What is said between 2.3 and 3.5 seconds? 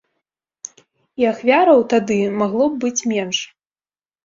магло б быць менш.